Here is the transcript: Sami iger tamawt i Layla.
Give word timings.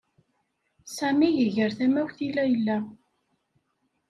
Sami 0.95 1.29
iger 1.43 1.71
tamawt 1.77 2.17
i 2.27 2.29
Layla. 2.35 2.77